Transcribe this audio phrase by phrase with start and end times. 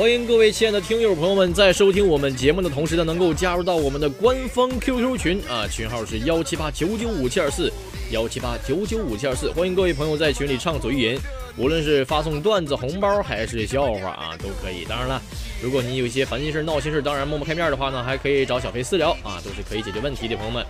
[0.00, 7.70] 欢迎各位亲爱的听友朋友们，在收听我们节目的同时呢，能够加入到我们的官方 QQ 群啊，群号是幺七八九九五七二四
[8.10, 9.50] 幺七八九九五七二四。
[9.50, 11.18] 欢迎各位朋友在群里畅所欲言，
[11.58, 14.86] 无论是发送段子、红包还是笑话啊，都可以。
[14.88, 15.20] 当然了，
[15.62, 20.64] 如果你有一些烦心事、闹心事，当然默默开面的话呢，还可以找小飞私聊啊，都是可以解决问题的，朋友们。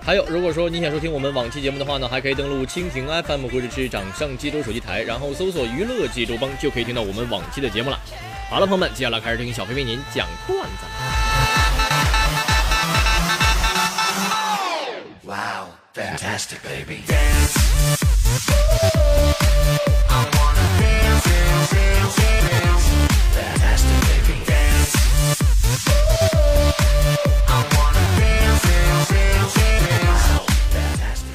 [0.00, 7.98] 还有，如果说你想收听我们往期节目的话呢，还可以登录蜻蜓 FM 或者是掌上济州手机台，然后搜索“娱乐济州帮”，就可以听到我们往期的节目了。
[8.50, 10.84] 好了，朋友们，接下来开始听小飞为您讲段子。
[15.22, 17.04] Wow, fantastic, baby.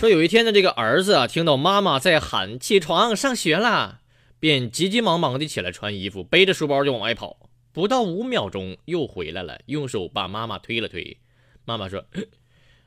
[0.02, 4.00] 说有一天呢这个儿子啊，听到妈妈在喊起床上学啦，
[4.40, 7.50] 便急急忙忙的起来穿衣服，背着书包就往外跑。
[7.72, 11.20] 不到五秒钟又回来了，用手把妈妈推了推。
[11.66, 12.06] 妈妈说：“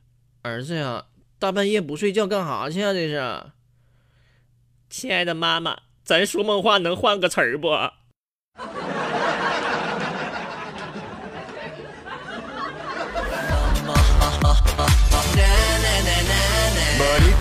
[0.42, 1.06] 儿子呀，
[1.38, 2.92] 大半夜不睡觉干啥去啊？
[2.92, 3.52] 这是。”
[4.88, 7.68] 亲爱的妈妈，咱说梦话能换个词儿不？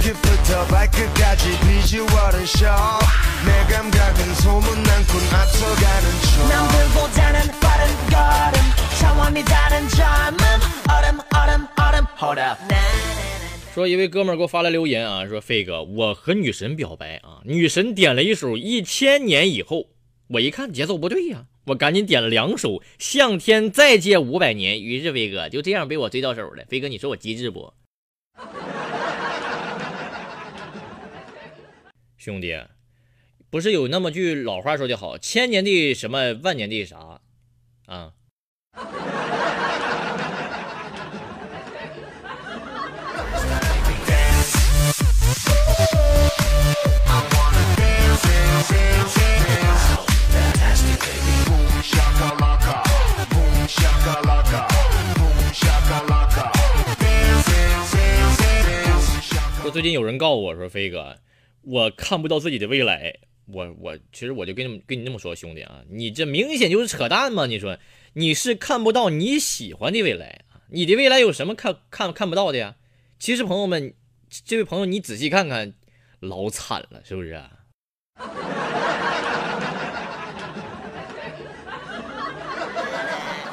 [0.07, 2.67] 머리끝부터 발끝까지 비주얼은 쇼
[3.45, 8.63] 내 감각은 소문난군 앞서가는 중 남들보다는 빠른 걸음
[9.01, 10.39] 차원이 다른 젊음
[10.89, 12.61] 얼음 얼음 얼음 Hold up
[13.75, 19.79] 说一位哥们儿给我发来留言啊，说飞哥，我和女神表白啊，女神点了一首《一千年以后》，
[20.29, 26.65] 我一看节奏不对呀、我赶紧点了两首《向天再借五百年》，于是飞哥就这样被我追到手了。
[26.69, 27.73] 飞哥，你说我机智不？
[32.28, 32.60] 兄弟，
[33.50, 37.22] 不是有那么句老话说的好，千年的什么，万年的啥
[37.86, 38.12] 啊？
[59.62, 61.16] 说最近有人告我说飞哥，
[61.68, 63.14] 我看不到自己的未来。
[63.46, 67.46] 我我其实我就跟你跟你这么说，兄弟啊，你这明显就是扯淡嘛！
[67.46, 67.78] 你说
[68.14, 70.64] 你是看不到你喜欢的未来啊？
[70.70, 72.76] 你的未来有什么看看看不到的呀？
[73.20, 73.94] 其实朋友们，
[74.46, 75.74] 这位朋友你仔细看看，
[76.20, 77.52] 老惨了，是不是啊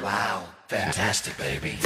[0.03, 1.79] ？Wow, fantastic, baby.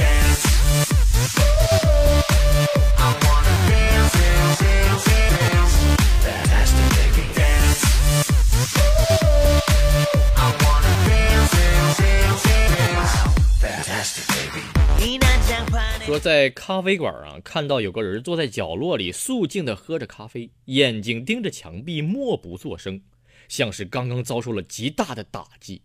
[16.06, 23.02] 说在咖啡馆啊，看到有个人坐在角落里，肃静地喝着咖啡，眼睛盯着墙壁，默不作声，
[23.46, 25.82] 像是刚刚遭受了极大的打击。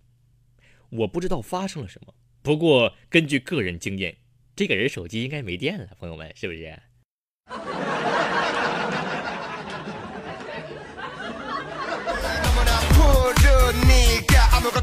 [0.91, 4.15] 我不知道发生了什么，不过根据个人经验，
[4.56, 6.80] 这个人手机应该没电了，朋友们，是不是？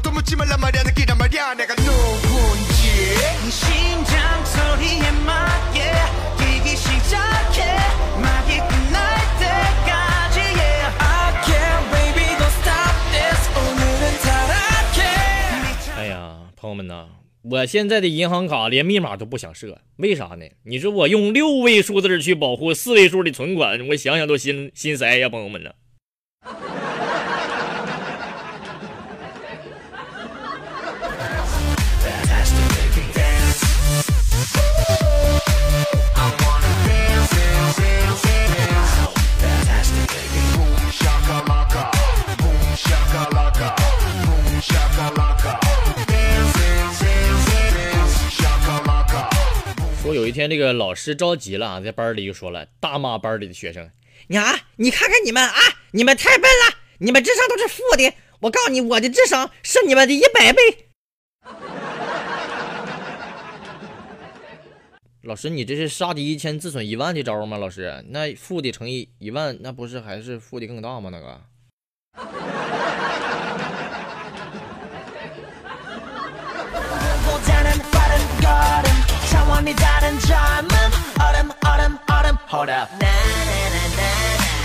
[0.00, 2.80] 아무것도 묻지 말란 말이야 느끼란 말이야 내가 누군지
[3.50, 5.92] 심장 소리에 맞게
[6.38, 7.76] 뛰기 시작해
[8.20, 15.00] 막이 끝날 때까지 yeah I can't baby don't stop this 오늘은 타락해
[16.56, 17.06] 朋友们呐，
[17.42, 20.46] 我现在的银行卡连密码都不想设，为啥呢？
[20.64, 25.70] 你说我用六位数字去保护四位数的存款，我想想都心心塞呀，朋友们呐。
[50.13, 53.89] 有一天这个老师着急了啊，在班里就说了，大骂班里的学生。
[54.27, 55.59] 你啊，你看看你们啊，
[55.91, 58.13] 你们太笨了，你们智商都是负的。
[58.39, 60.61] 我告诉你，我的智商是你们的一百倍。
[65.23, 67.57] 老师，你这是杀敌一千自损一万的招吗？
[67.57, 71.09] 老师，那负的乘以一万，那不是还是负的更大吗？
[71.11, 71.41] 那个。
[79.60, 80.70] 차원이 다른 젊음
[81.20, 83.06] 얼음 얼음 얼음 Hold up 네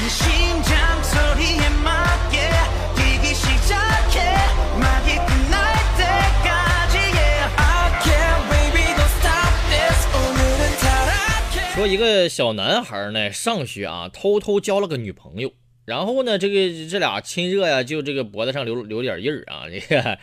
[0.08, 2.50] 심장 소리에 맞게
[2.96, 4.34] 뛰기 시작해
[4.80, 15.52] 막이 끝날 때까지 yeah I can't baby don't stop this 오늘은 타락해 说一个小男孩呢，上学啊，偷偷交了个女朋友，
[15.84, 19.66] 然后呢，这个这俩亲热呀，就这个脖子上留留点印儿啊。
[19.70, 20.18] 这个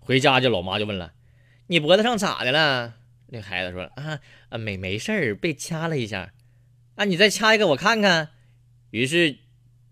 [0.00, 1.12] 回家就老妈就问了：“
[1.68, 2.94] 你脖子上咋的了？”
[3.27, 4.19] 那孩子说：“啊
[4.49, 6.33] 啊，没没事儿，被掐了一下。
[6.95, 8.29] 啊，你再掐一个我看看。”
[8.91, 9.37] 于是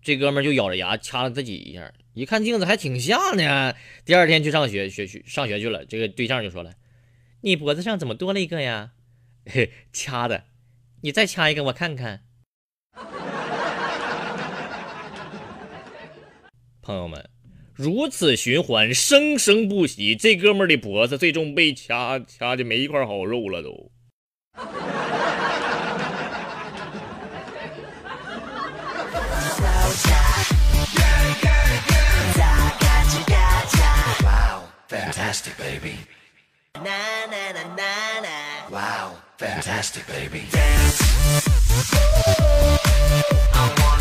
[0.00, 3.74] 这哥们就咬着牙掐了自己一下，一看镜子还挺像呢。
[4.04, 6.72] 第二天去上学学去上学去了，这个对象就说了
[7.42, 8.92] ：“你脖子上怎么多了一个呀？”
[9.46, 10.44] 嘿， 掐的。
[11.02, 12.22] 你再掐一个我看看。
[16.80, 17.28] 朋友们，
[17.74, 20.14] 如此循环，生生不息。
[20.14, 23.90] 这哥们儿的脖子最终被掐掐的没一块好肉了都。
[34.22, 34.68] Wow.
[34.88, 35.98] Fantastic, baby.
[38.70, 39.16] Wow.
[39.38, 40.46] Fantastic, baby.
[40.50, 41.00] Dance.
[43.52, 43.93] I wanna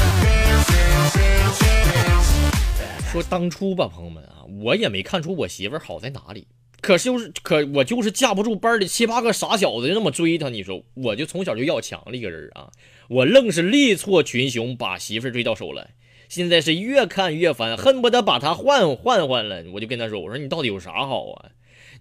[3.14, 6.48] 说当初吧，朋友们啊，我也没看出我媳妇好在哪里，
[6.82, 12.72] 可是就是可我就是架不住班里七八个傻小子就那么追她，你说我就从小就要强的一个人啊，
[13.10, 15.92] 我愣是力挫群雄，把媳妇追到手了。
[16.28, 19.64] 现在是越看越烦，恨不得把她换换换了。
[19.74, 21.52] 我就跟她说：“我说你到底有啥好啊？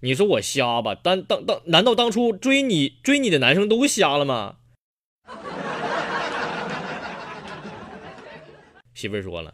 [0.01, 0.95] 你说我瞎吧？
[0.95, 4.55] 当当当，难道当初追你追你的男生都瞎了吗？”
[8.95, 9.53] 媳妇说了。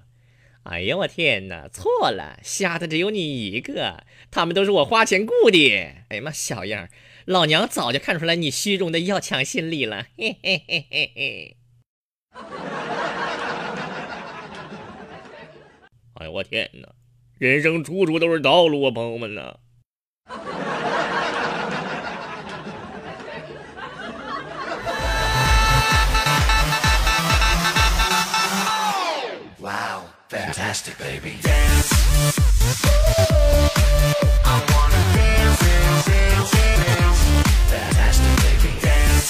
[0.64, 5.70] 哎呀，我天哪，错了，瞎的只有你一个，他们都是我花钱雇的。
[6.10, 6.90] 哎呀妈，小样儿，
[7.26, 11.58] 老娘早就看出来你虚荣的要强心理了，嘿嘿嘿嘿嘿。
[16.16, 16.90] 哎呀，我天哪，
[17.40, 19.58] 人生处处都是道路啊，朋友们呐。
[30.50, 31.38] Fantastic, baby.
[31.44, 31.94] Dance.
[34.44, 37.22] I wanna dance, dance, dance, dance.
[37.70, 38.74] Fantastic, baby.
[38.82, 39.30] Dance.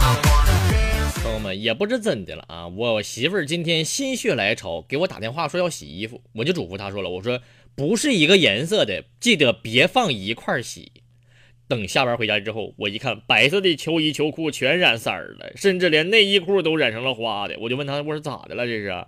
[0.00, 1.22] I wanna dance.
[1.22, 2.66] 朋友们，也不知怎的了啊！
[2.66, 7.40] 我媳妇儿今天心血来潮给我打电话说要洗衣服，我就嘱咐她说了，我说
[7.76, 10.90] 不是一个颜色的，记得别放一块儿洗。
[11.68, 17.56] 等下班回家之后，我一看，白色的秋衣秋裤全染色了，甚至连内衣裤都染成了花的。
[17.58, 19.06] 我就问他，我说咋的了这是？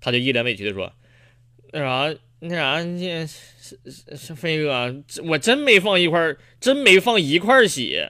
[0.00, 0.92] 他就一脸委屈的说
[1.72, 8.08] ：“那啥，那啥，这是是是飞哥，我真没放一块，真没放一块儿洗。”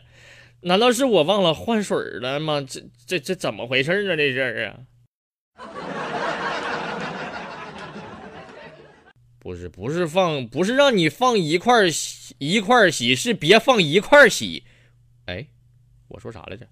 [0.65, 2.65] 难道是我忘了换水了吗？
[2.67, 4.17] 这这这怎么回事呢？
[4.17, 4.81] 这事儿啊，
[9.43, 14.63] 不是不是放不是让你放一块洗一块洗，是别放一块洗。
[15.27, 15.45] 哎，
[16.07, 16.69] 我说啥来着？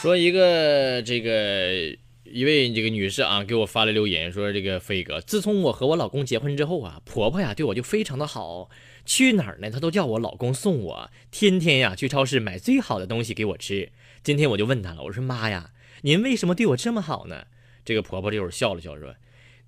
[0.00, 8.70] 说一个这个一位这个女士啊，给我发来留言说，这个飞哥，自从我和我老公结婚之后啊，婆婆呀对我就非常的好，
[9.04, 13.92] 去哪儿呢，她都叫我老公送我，天天呀去超市买最好的东西给我吃。
[14.22, 17.48] 今天我就问她了，我说妈呀，您为什么对我这么好呢？
[17.84, 19.16] 这个婆婆这会儿笑了笑说：“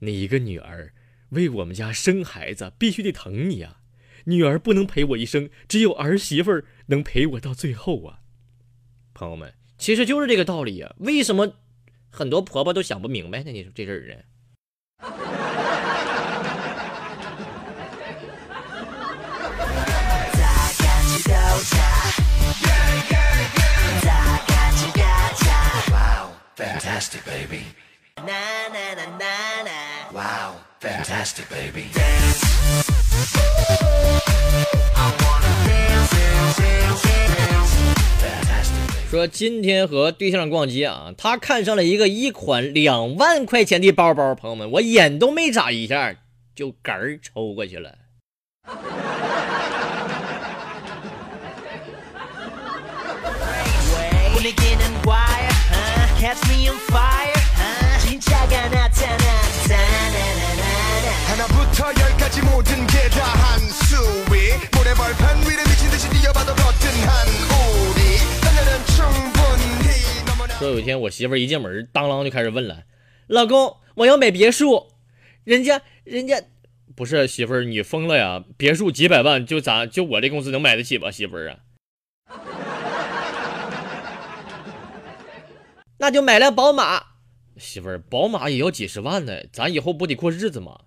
[0.00, 0.94] 你一个女儿
[1.28, 3.80] 为我们家生孩子，必须得疼你呀。
[4.24, 8.20] 女儿不能陪我一生，只有儿媳妇能陪我到最后啊。”
[9.12, 10.94] 朋友们，其实就是这个道理呀。
[10.98, 11.54] 为什么
[12.08, 13.50] 很多婆婆都想不明白呢？
[13.50, 14.14] 你说这事儿呢
[25.90, 27.64] ？Wow, fantastic, baby.
[30.12, 31.88] Wow, fantastic, baby.
[31.90, 32.92] Fantastic, baby.
[39.10, 46.14] 说今天和对象逛街啊，他看上了一个一款两万块钱的包包，朋友们，我眼都没眨一下
[46.54, 47.98] 就嗝儿抽过去了。
[70.59, 72.85] 说有一天我媳妇儿一进门，当啷就开始问了
[73.26, 74.92] ：“老公，我要买别墅，
[75.42, 76.40] 人家人家
[76.94, 78.44] 不是媳妇儿，你疯了呀？
[78.56, 81.11] 别墅几百万，就咱就我这公司能买得起吧？
[81.11, 81.59] 媳妇儿啊，
[85.99, 87.06] 那就买辆宝马。
[87.56, 90.78] 媳妇儿，宝马也要几十万呢，咱以后不得过日子吗？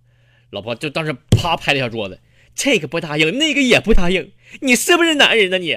[0.51, 2.21] 老婆就当时啪拍了一下桌子，
[2.55, 4.31] 这个不答应，那个也不答应，
[4.61, 5.75] 你是不是男人呢你？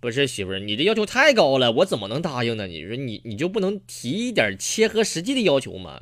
[0.00, 2.66] 不是媳妇儿，你这要求太高了，我怎么能答应呢？
[2.66, 6.00] 你说你你就不能提一点切合实际的要求吗？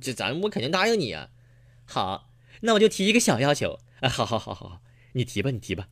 [0.00, 1.28] 这咱我肯定答应你啊。
[1.84, 2.30] 好，
[2.62, 4.08] 那我就提一个小要求啊。
[4.08, 4.80] 好好好好好，
[5.12, 5.88] 你提吧，你提吧。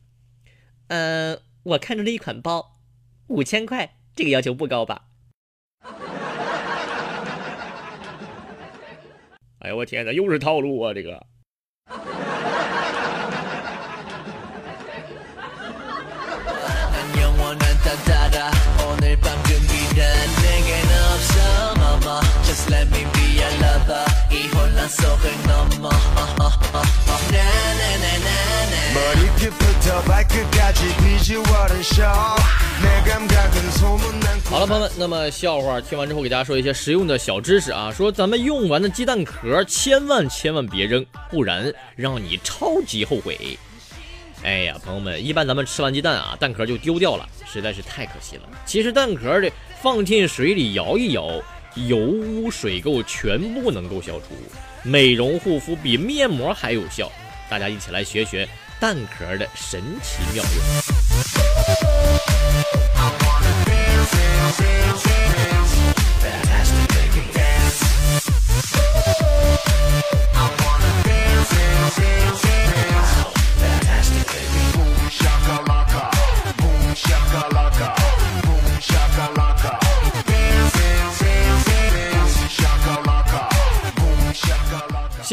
[0.87, 2.79] 嗯、我看中了一款包，
[3.27, 5.05] 五千块，这个要求不高吧？
[9.59, 10.93] 哎呀，我天哪，又是套路啊！
[10.93, 11.27] 这个。
[17.92, 18.50] 따따라
[18.86, 19.96] 오늘 밤 준비는
[20.42, 20.70] 내겐
[21.12, 25.90] 없어 mama Just let me be your lover 이 혼란 속을 넘어
[27.30, 28.38] 나나나나나
[28.94, 32.36] 머리끝부터 발끝까지 비주얼은 show
[32.82, 37.92] 내 감각은 소문난 好了，朋友们，那么笑话听完之后，给大家说一些实用的小知识啊。
[37.92, 43.58] 说咱们用完的鸡蛋壳，千万千万别扔，不然让你超级后悔。
[44.43, 48.41] 哎呀，朋友们，一般咱们吃完鸡蛋啊，蛋壳就丢掉了，实在是太可惜了。
[48.65, 49.49] 其实蛋壳的
[49.81, 51.41] 放进水里摇一摇，
[51.75, 54.35] 油污水垢全部能够消除，
[54.83, 57.09] 美容护肤比面膜还有效。
[57.49, 58.47] 大家一起来学学
[58.81, 61.82] 蛋壳的神奇妙用。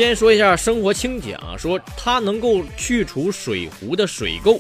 [0.01, 4.59] 先说一下生活清洁啊，说它能够去除水壶的水垢。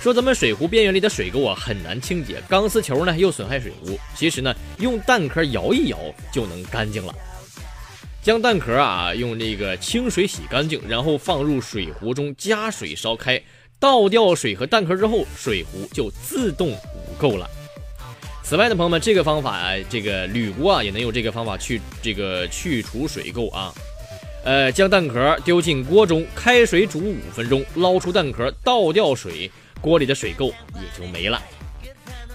[0.00, 3.98] 说咱们水壶边缘里的水垢啊很难清洁，钢丝球呢又损害水壶。
[4.14, 5.98] 其实呢，用蛋壳摇一摇
[6.32, 7.12] 就能干净了。
[8.22, 13.42] 将蛋壳啊用这个清水洗干净，然后放入水壶中加水烧开，
[13.80, 17.50] 倒掉水和蛋壳之后，水壶就自动无垢了。
[18.44, 23.74] 此外呢，朋友们，这个方法啊，这个铝锅啊也能用这个方法去这个去除水垢啊。
[24.44, 31.40] 呃，将蛋壳丢进锅中，开水煮五分钟，捞出蛋壳，倒掉水，锅里的水垢也就没了。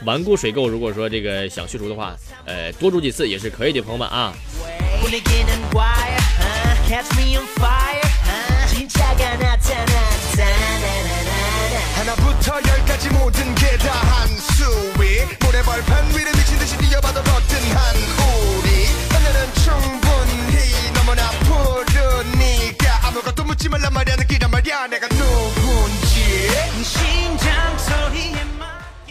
[0.05, 4.33] 顽固水垢，如果说这个想去除的话，呃，多煮几次也是可以的，朋友们啊。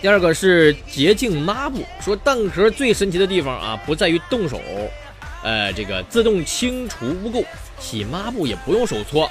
[0.07, 4.61] 第二个是洁净抹布，说蛋壳最神奇的地方啊，不在于动手，
[5.43, 7.45] 呃，这个自动清除污垢，
[7.81, 9.29] 洗抹布也不用手搓。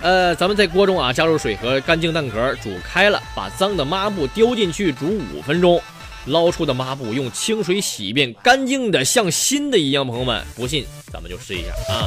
[0.00, 5.82] 呃，咱们在锅中啊加入水和干净蛋壳，煮开了，把脏的抹布丢进去煮五分钟，
[6.26, 10.06] 捞出的抹布用清水洗一遍，干净的像新的一样。
[10.06, 12.06] 朋友们，不信咱们就试一下啊。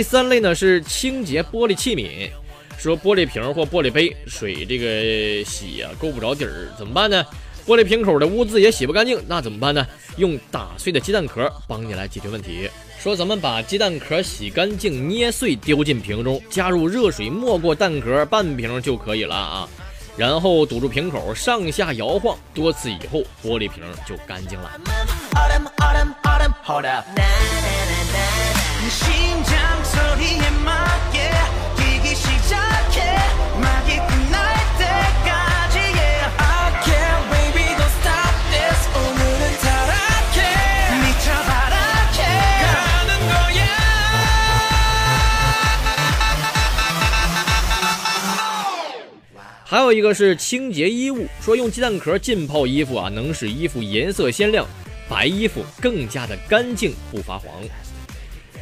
[0.00, 2.30] 第三类呢是清洁玻璃器皿，
[2.78, 7.22] 说玻璃瓶或玻璃杯水这个洗啊、够不着底儿，怎么办呢？
[7.66, 9.86] 玻璃瓶口的污渍也洗不干净，那怎么办呢？
[10.16, 12.66] 用打碎的鸡蛋壳帮你来解决问题。
[12.98, 19.68] 说咱们把鸡蛋壳洗干净、捏碎，丢进瓶中，加入热水没过蛋壳半瓶就可以了啊。
[20.16, 24.80] 然后堵住瓶口，上下摇晃多次以后，玻璃瓶就干净了。
[49.70, 54.66] 还有一个是清洁衣物，说用鸡蛋壳浸泡衣服啊，能使衣服颜色鲜亮，
[55.08, 57.48] 白衣服更加的干净不发黄。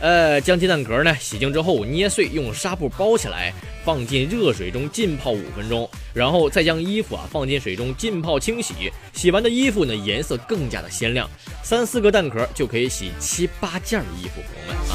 [0.00, 3.52] 呃，将鸡蛋壳呢洗净之后捏碎，用纱布包起来，
[3.84, 8.92] 放进热水中浸泡五分钟，然后再将衣服啊放进水中浸泡清洗。
[9.12, 11.28] 洗完的衣服呢颜色更加的鲜亮，
[11.62, 14.90] 三四个蛋壳就可以洗七八件衣服，朋友们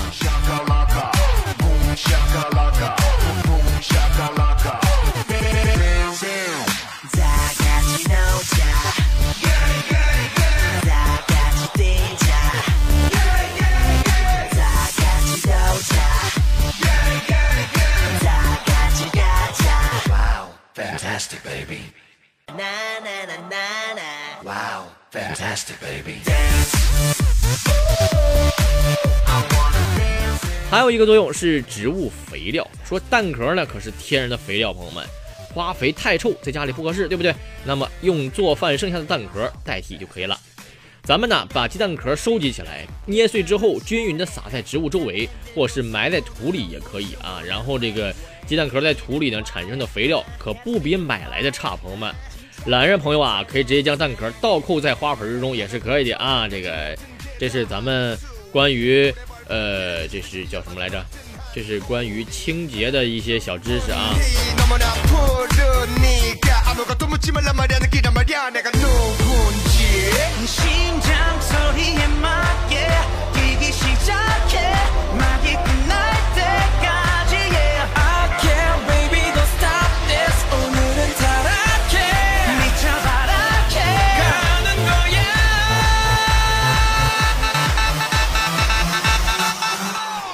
[4.39, 4.42] 啊。
[21.43, 21.91] baby.
[25.11, 26.17] Fantastic baby.
[30.69, 35.05] 还有一个作用是植物肥料说蛋壳呢可是天然的肥料朋友们
[35.53, 37.31] 花肥太臭在家里不合适对不对？
[37.63, 40.35] 那么用做饭剩下的蛋壳代替就可以了。
[41.03, 47.39] 咱们呢把鸡蛋壳收集起来捏碎之后均匀的撒在植物周围或是埋在土里也可以啊。
[47.45, 48.11] 然后这个
[48.45, 52.13] 鸡蛋壳在土里呢产生的肥料可不比买来的差，朋友们。
[52.67, 56.47] 懒人朋友啊，可以直接将蛋壳倒扣在花盆之中也是可以的啊。
[56.47, 56.97] 这个
[57.39, 58.17] 这是咱们
[58.51, 59.13] 关于
[59.47, 61.03] 呃，这是叫什么来着？
[61.53, 64.15] 这是关于清洁的一些小知识啊。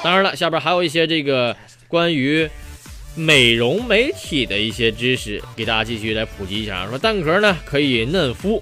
[0.09, 1.55] 当然了，下边还有一些这个
[1.87, 2.49] 关于
[3.13, 6.87] 美容美体的一些知识，给大家继续来普及一下。
[6.87, 8.59] 说蛋壳呢可以嫩肤，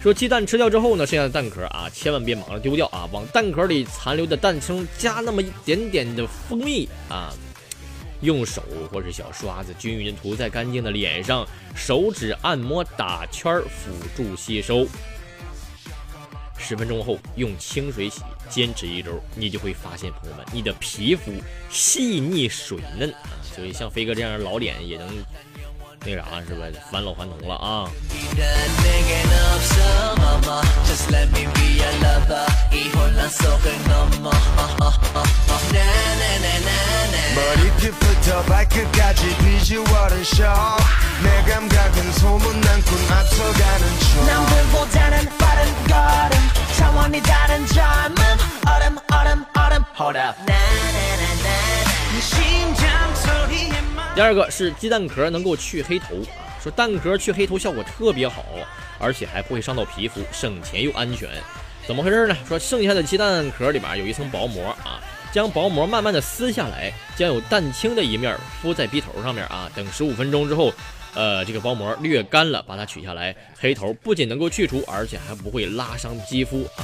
[0.00, 7.34] 说鸡蛋吃掉之后呢，剩下的蛋壳啊，千万别忙着丢掉啊，往蛋壳里残留的蛋清加那么一点点的蜂蜜啊，
[8.20, 14.86] 用手或是小刷子均匀涂在干净的脸上，手指按摩打圈儿辅助吸收。
[16.58, 21.32] 十分钟后用清水洗，坚持一周，你就会发现，朋友们，你的皮肤
[21.70, 25.08] 细腻水嫩啊，所以像飞哥这样的老脸也能
[26.06, 27.90] 那啥是不返老还童了啊
[49.96, 50.36] ！Hold up.
[54.14, 58.44] 第二个是鸡蛋壳能够去黑头啊，说蛋壳去黑头效果特别好，
[58.98, 61.28] 而且还不会伤到皮肤，省钱又安全。
[61.86, 62.36] 怎么回事呢？
[62.46, 70.72] 说剩下的鸡蛋壳里边有一层薄膜啊，将薄膜慢慢的撕下来，将有蛋清的一面敷在鼻头上面啊，等十五分钟之后。
[71.16, 76.82] 呃，这个薄膜略干了，把它取下来，黑头不仅能够去除，而且还不会拉伤肌肤啊。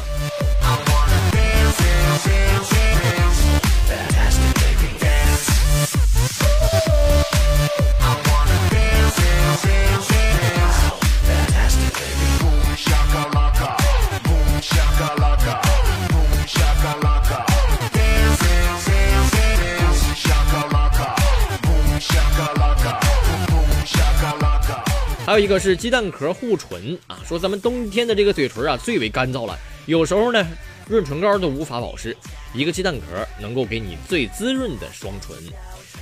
[25.31, 30.45] 还有一个是鸡蛋壳护唇啊，说咱们冬天的这个嘴唇啊最为干燥了，有时候呢
[30.89, 32.17] 润唇膏都无法保湿，
[32.53, 35.37] 一个鸡蛋壳能够给你最滋润的双唇。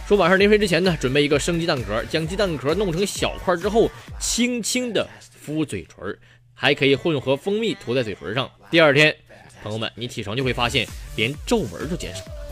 [0.07, 6.19] 说晚上临睡之前呢，准备一个生鸡蛋壳，将鸡蛋壳弄成小块之后，轻轻的敷嘴唇，
[6.55, 8.51] 还可以混合蜂蜜涂在嘴唇上。
[8.71, 9.15] 第二天，
[9.63, 12.23] 朋友们，你起床就会发现连皱纹都减少。
[12.23, 12.48] I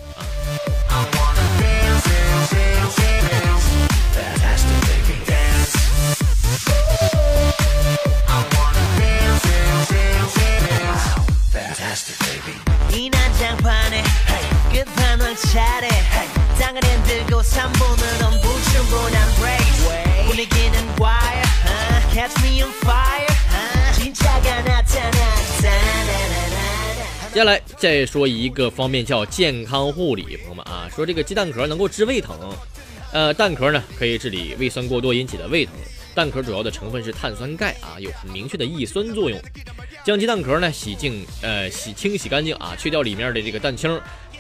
[15.35, 15.89] 차례
[16.57, 25.69] 장안엔 들고 3분으론 불충분한 break 분위기는 wire 아, catch me on fire 아, 진짜가 나타났다
[26.07, 32.37] 나나나나 接下来再说一个方面叫健康护理，朋友们啊，说这个鸡蛋壳能够治胃疼，
[33.11, 35.73] 呃，蛋壳呢可以治理胃酸过多引起的胃疼。
[36.13, 39.39] 蛋壳主要的成分是碳酸钙啊，有很明确的抑酸作用。
[40.03, 43.89] 将鸡蛋壳呢洗净，呃，洗清洗干净啊，去掉里面的这个蛋清，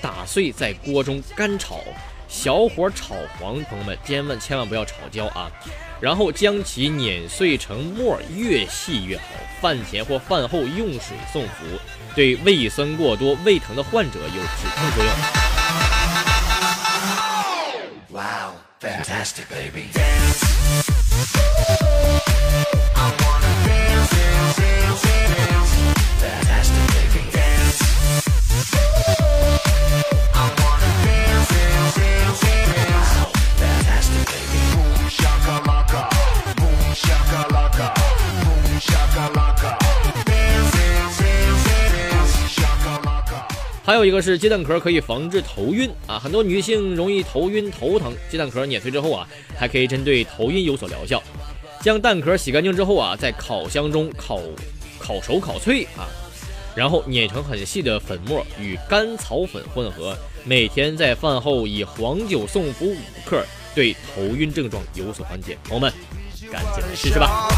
[0.06, 1.80] 打碎在锅中干炒，
[2.28, 5.50] 小火炒黄，朋友们千万千万不要炒焦啊。
[5.98, 9.24] 然后将其碾碎成末，越细越好。
[9.60, 11.64] 饭前或饭后用水送服，
[12.14, 15.12] 对胃酸过多、胃疼的患者有止痛作用。
[18.12, 19.88] Wow, fantastic, baby.
[43.86, 51.22] 还有一个是鸡蛋壳可以防治头晕啊，很多女性容易头晕头疼，鸡蛋壳碾碎之后啊，还可以针对头晕有所疗效。
[51.82, 54.40] 将蛋壳洗干净之后啊，在烤箱中烤
[54.98, 56.10] 烤熟烤脆啊，
[56.74, 65.56] 然后碾成很细的粉末，与甘草粉混合，每天在饭后以黄酒送服五克，对头晕症状有所缓解。
[65.62, 65.92] 朋友们，
[66.50, 67.48] 赶紧来试试吧。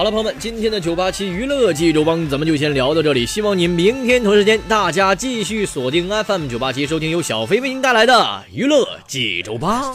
[0.00, 9.94] 好了，朋友们，今天的九八七娱乐济州帮咱们就先聊到这里，希望您明天同时间大家继续锁定 FM 九八七，收听由小飞为您带来的娱乐济州帮。